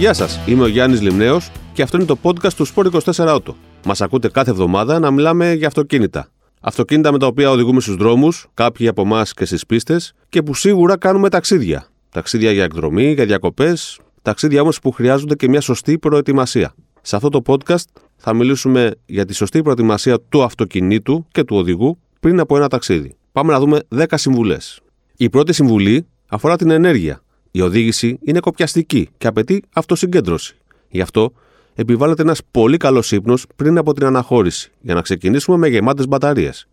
[0.00, 3.54] Γεια σας, είμαι ο Γιάννης Λιμνέος και αυτό είναι το podcast του Sport 24 Auto.
[3.84, 6.28] Μας ακούτε κάθε εβδομάδα να μιλάμε για αυτοκίνητα.
[6.60, 10.54] Αυτοκίνητα με τα οποία οδηγούμε στους δρόμους, κάποιοι από εμάς και στις πίστες, και που
[10.54, 11.86] σίγουρα κάνουμε ταξίδια.
[12.10, 16.74] Ταξίδια για εκδρομή, για διακοπές, ταξίδια όμως που χρειάζονται και μια σωστή προετοιμασία.
[17.00, 17.84] Σε αυτό το podcast
[18.16, 23.16] θα μιλήσουμε για τη σωστή προετοιμασία του αυτοκινήτου και του οδηγού πριν από ένα ταξίδι.
[23.32, 24.80] Πάμε να δούμε 10 συμβουλές.
[25.16, 27.22] Η πρώτη συμβουλή αφορά την ενέργεια.
[27.50, 30.56] Η οδήγηση είναι κοπιαστική και απαιτεί αυτοσυγκέντρωση.
[30.88, 31.32] Γι' αυτό
[31.74, 36.68] επιβάλλεται ένας πολύ καλός ύπνος πριν από την αναχώρηση, για να ξεκινήσουμε με γεμάτες μπαταρίες.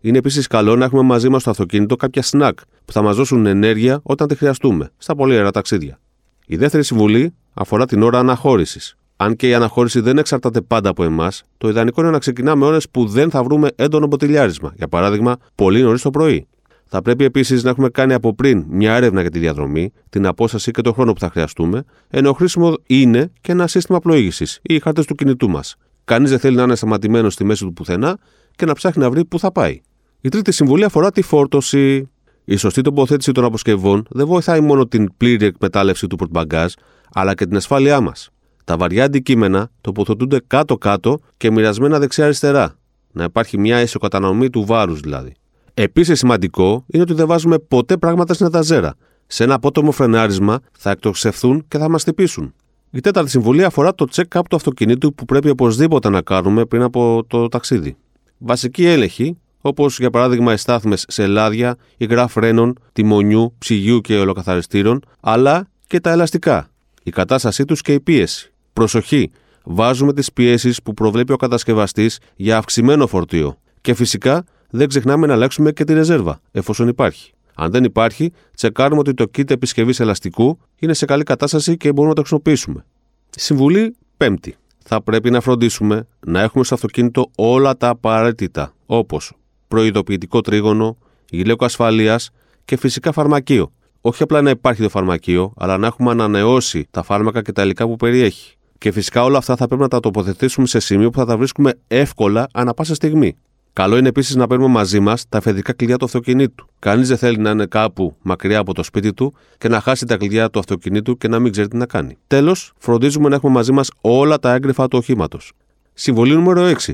[0.00, 3.46] Είναι επίσης καλό να έχουμε μαζί μας στο αυτοκίνητο κάποια σνακ που θα μας δώσουν
[3.46, 5.98] ενέργεια όταν τη χρειαστούμε, στα πολύ αερά ταξίδια.
[6.46, 8.96] Η δεύτερη συμβουλή αφορά την ώρα αναχώρησης.
[9.16, 12.88] Αν και η αναχώρηση δεν εξαρτάται πάντα από εμάς, το ιδανικό είναι να ξεκινάμε ώρες
[12.90, 16.46] που δεν θα βρούμε έντονο μποτιλιάρισμα, για παράδειγμα, πολύ νωρίς το πρωί.
[16.94, 20.70] Θα πρέπει επίσης να έχουμε κάνει από πριν μια έρευνα για τη διαδρομή, την απόσταση
[20.70, 24.80] και τον χρόνο που θα χρειαστούμε, ενώ χρήσιμο είναι και ένα σύστημα πλοήγησης ή οι
[24.80, 25.76] χάρτες του κινητού μας.
[26.04, 28.18] Κανείς δεν θέλει να είναι σταματημένος στη μέση του πουθενά
[28.56, 29.80] και να ψάχνει να βρει πού θα πάει.
[30.20, 32.10] Η τρίτη συμβουλή αφορά τη φόρτωση.
[32.44, 36.72] Η σωστή τοποθέτηση των αποσκευών δεν βοηθάει μόνο την πλήρη εκμετάλλευση του πορτμπαγκάζ,
[37.12, 38.30] αλλά και την ασφάλειά μας.
[38.64, 42.74] Τα βαριά αντικείμενα τοποθετούνται κάτω-κάτω και μοιρασμένα δεξιά-αριστερά.
[43.12, 45.34] Να υπάρχει μια ισοκατανομή του βάρους δηλαδή.
[45.74, 48.94] Επίσης σημαντικό είναι ότι δεν βάζουμε ποτέ πράγματα στην εταζέρα.
[49.26, 52.54] Σε ένα απότομο φρενάρισμα θα εκτοξευθούν και θα μας τυπήσουν.
[52.90, 57.24] Η τέταρτη συμβουλή αφορά το check-up του αυτοκινήτου που πρέπει οπωσδήποτε να κάνουμε πριν από
[57.26, 57.96] το ταξίδι.
[58.38, 65.00] Βασική έλεγχη, όπως για παράδειγμα οι στάθμες σε λάδια, υγρά φρένων, τιμονιού, ψυγιού και ολοκαθαριστήρων,
[65.20, 66.68] αλλά και τα ελαστικά,
[67.02, 68.52] η κατάστασή τους και η πίεση.
[68.72, 69.30] Προσοχή,
[69.64, 73.56] βάζουμε τις πιέσεις που προβλέπει ο κατασκευαστής για αυξημένο φορτίο.
[73.80, 74.44] Και φυσικά
[74.74, 77.32] δεν ξεχνάμε να αλλάξουμε και τη ρεζέρβα, εφόσον υπάρχει.
[77.54, 82.08] Αν δεν υπάρχει, τσεκάρουμε ότι το kit επισκευής ελαστικού είναι σε καλή κατάσταση και μπορούμε
[82.08, 82.84] να το χρησιμοποιήσουμε.
[83.30, 84.54] Συμβουλή πέμπτη.
[84.84, 89.32] Θα πρέπει να φροντίσουμε να έχουμε στο αυτοκίνητο όλα τα απαραίτητα, όπως
[89.68, 90.96] προειδοποιητικό τρίγωνο,
[91.30, 92.30] γυλαίκο ασφαλείας
[92.64, 93.72] και φυσικά φαρμακείο.
[94.00, 97.86] Όχι απλά να υπάρχει το φαρμακείο, αλλά να έχουμε ανανεώσει τα φάρμακα και τα υλικά
[97.86, 98.54] που περιέχει.
[98.78, 101.72] Και φυσικά όλα αυτά θα πρέπει να τα τοποθετήσουμε σε σημείο που θα τα βρίσκουμε
[101.86, 103.36] εύκολα ανά πάσα στιγμή.
[103.72, 106.66] Καλό είναι επίσης να παίρνουμε μαζί μας τα αφεντικά κλειδιά του αυτοκινήτου.
[106.78, 110.16] Κανείς δεν θέλει να είναι κάπου μακριά από το σπίτι του και να χάσει τα
[110.16, 112.16] κλειδιά του αυτοκινήτου και να μην ξέρει τι να κάνει.
[112.26, 115.52] Τέλος, φροντίζουμε να έχουμε μαζί μας όλα τα έγγραφα του οχήματος.
[115.92, 116.92] Συμβολή νούμερο 6.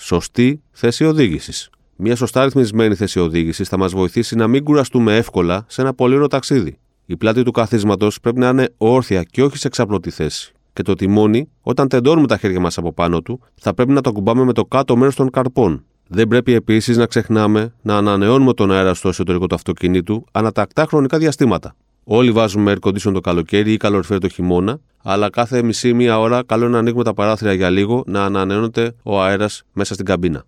[0.00, 1.70] Σωστή θέση οδήγησης.
[1.96, 6.26] Μια σωστά ρυθμισμένη θέση οδήγησης θα μας βοηθήσει να μην κουραστούμε εύκολα σε ένα πολύ
[6.28, 6.78] ταξίδι.
[7.06, 10.52] Η πλάτη του καθίσματος πρέπει να είναι όρθια και όχι σε εξαπλωτή θέση.
[10.72, 14.12] Και το τιμόνι, όταν τεντώνουμε τα χέρια μας από πάνω του, θα πρέπει να το
[14.12, 15.84] κουμπάμε με το κάτω μέρος των καρπών.
[16.08, 21.18] Δεν πρέπει επίσης να ξεχνάμε να ανανεώνουμε τον αέρα στο εσωτερικό του αυτοκινήτου ανατακτά χρονικά
[21.18, 21.76] διαστήματα.
[22.04, 26.42] Όλοι βάζουμε air condition το καλοκαίρι ή καλοριφέρ το χειμώνα, αλλά κάθε μισή μία ώρα
[26.46, 30.44] καλό είναι να ανοίγουμε τα παράθυρα για λίγο να ανανεώνεται ο αέρας μέσα στην καμπίνα.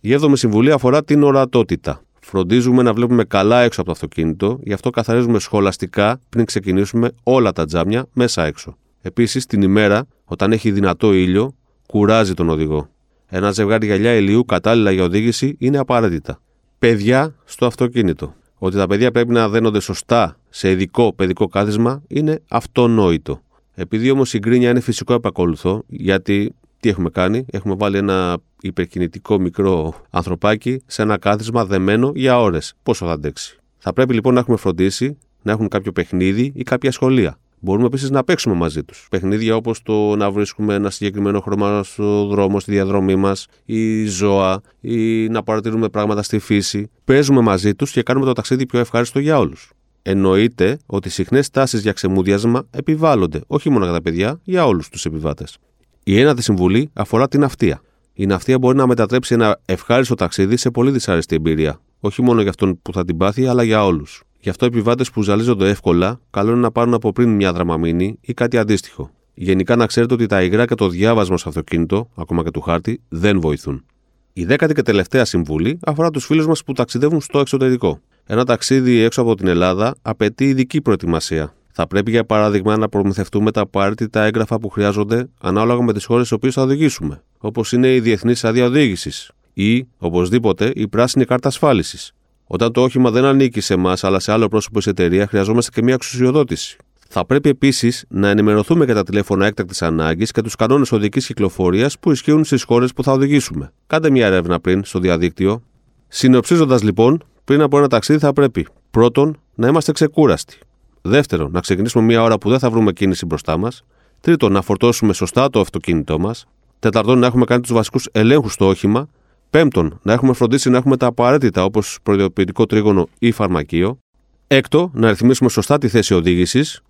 [0.00, 2.02] Η έβδομη συμβουλή αφορά την ορατότητα.
[2.20, 7.52] Φροντίζουμε να βλέπουμε καλά έξω από το αυτοκίνητο, γι' αυτό καθαρίζουμε σχολαστικά πριν ξεκινήσουμε όλα
[7.52, 8.76] τα τζάμια μέσα έξω.
[9.02, 11.54] Επίσης, την ημέρα, όταν έχει δυνατό ήλιο,
[11.86, 12.88] κουράζει τον οδηγό.
[13.30, 16.40] Ένα ζευγάρι γυαλιά ηλίου κατάλληλα για οδήγηση είναι απαραίτητα.
[16.78, 18.34] Παιδιά στο αυτοκίνητο.
[18.58, 23.42] Ότι τα παιδιά πρέπει να δένονται σωστά σε ειδικό παιδικό κάθισμα είναι αυτονόητο.
[23.74, 29.38] Επειδή όμως η γκρίνια είναι φυσικό επακολουθό, γιατί τι έχουμε κάνει, έχουμε βάλει ένα υπερκινητικό
[29.38, 32.74] μικρό ανθρωπάκι σε ένα κάθισμα δεμένο για ώρες.
[32.82, 36.92] Πόσο θα αντέξει; Θα πρέπει λοιπόν να έχουμε φροντίσει να έχουν κάποιο παιχνίδι ή κάποια
[36.92, 37.38] σχολεία.
[37.60, 39.06] Μπορούμε επίσης να παίξουμε μαζί τους.
[39.10, 44.60] Παιχνίδια όπως το να βρίσκουμε ένα συγκεκριμένο χρώμα στο δρόμο, στη διαδρομή μας, ή ζώα,
[44.80, 46.90] ή να παρατηρούμε πράγματα στη φύση.
[47.04, 49.70] Παίζουμε μαζί τους και κάνουμε το ταξίδι πιο ευχάριστο για όλους.
[50.02, 55.04] Εννοείται ότι συχνές τάσεις για ξεμούδιασμα επιβάλλονται όχι μόνο για τα παιδιά, για όλους τους
[55.04, 55.58] επιβάτες.
[56.04, 57.80] Η ένατη συμβουλή αφορά την ναυτία.
[58.12, 61.80] Η ναυτία μπορεί να μετατρέψει ένα ευχάριστο ταξίδι σε πολύ δυσάρεστη εμπειρία.
[62.00, 64.22] Όχι μόνο για αυτόν που θα την πάθει, αλλά για όλους.
[64.48, 68.34] Γι' αυτό επιβάτες που ζαλίζονται εύκολα, καλό είναι να πάρουν από πριν μια δραμαμίνη ή
[68.34, 69.10] κάτι αντίστοιχο.
[69.34, 73.00] Γενικά να ξέρετε ότι τα υγρά και το διάβασμα στο αυτοκίνητο, ακόμα και του χάρτη,
[73.08, 73.84] δεν βοηθούν.
[74.32, 78.00] Η δέκατη και τελευταία συμβουλή αφορά τους φίλους μας που ταξιδεύουν στο εξωτερικό.
[78.26, 81.54] Ένα ταξίδι έξω από την Ελλάδα απαιτεί ειδική προετοιμασία.
[81.72, 86.26] Θα πρέπει, για παράδειγμα, να προμηθευτούμε τα απαραίτητα έγγραφα που χρειάζονται ανάλογα με τις χώρες
[86.26, 91.48] στις οποίες θα οδηγήσουμε, όπως είναι η διεθνής άδεια οδήγησης ή, οπωσδήποτε, η πράσινη κάρτα
[91.48, 92.12] ασφάλισης.
[92.50, 95.82] Όταν το όχημα δεν ανήκει σε εμάς αλλά σε άλλο πρόσωπο της εταιρείας, χρειαζόμαστε και
[95.82, 96.76] μια εξουσιοδότηση.
[97.08, 101.98] Θα πρέπει επίσης να ενημερωθούμε για τα τηλέφωνα έκτακτης ανάγκης και τους κανόνες οδικής κυκλοφορίας
[101.98, 103.72] που ισχύουν στις χώρες που θα οδηγήσουμε.
[103.86, 105.62] Κάντε μια έρευνα πριν στο διαδίκτυο.
[106.08, 110.58] Συνοψίζοντας λοιπόν, πριν από ένα ταξίδι θα πρέπει πρώτον να είμαστε ξεκούραστοι.
[111.02, 113.82] Δεύτερον, να ξεκινήσουμε μια ώρα που δεν θα βρούμε κίνηση μπροστά μας.
[114.20, 116.46] Τρίτον, να φορτώσουμε σωστά το αυτοκίνητό μας.
[116.78, 119.08] Τέταρτον, να έχουμε κάνει τους βασικούς ελέγχους στο όχημα.
[119.50, 123.98] Πέμπτον, να έχουμε φροντίσει να έχουμε τα απαραίτητα όπως προειδοποιητικό τρίγωνο ή φαρμακείο.
[124.46, 126.82] Έκτο, να ρυθμίσουμε σωστά τη θέση οδήγησης.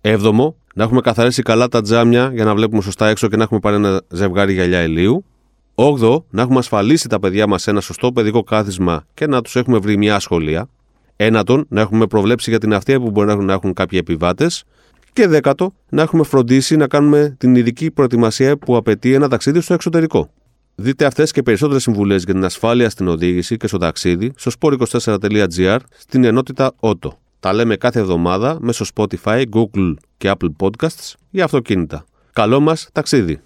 [0.00, 3.60] Έβδομο, να έχουμε καθαρίσει καλά τα τζάμια για να βλέπουμε σωστά έξω και να έχουμε
[3.60, 5.24] πάρει ένα ζευγάρι γυαλιά ηλίου.
[5.74, 9.56] Όγδο, να έχουμε ασφαλίσει τα παιδιά μας σε ένα σωστό παιδικό κάθισμα και να τους
[9.56, 10.68] έχουμε βρει μια σχολεία.
[11.16, 14.64] Ένατον, να έχουμε προβλέψει για την αυτιά που μπορεί να έχουν κάποιοι επιβάτες.
[15.12, 19.74] Και δέκατο, να έχουμε φροντίσει να κάνουμε την ειδική προετοιμασία που απαιτεί ένα ταξίδι στο
[19.74, 20.30] εξωτερικό.
[20.78, 25.78] Δείτε αυτές και περισσότερες συμβουλές για την ασφάλεια στην οδήγηση και στο ταξίδι στο sport24.gr
[25.96, 27.10] στην ενότητα Auto.
[27.40, 32.04] Τα λέμε κάθε εβδομάδα μέσω Spotify, Google και Apple Podcasts για αυτοκίνητα.
[32.32, 33.40] Καλό μας ταξίδι!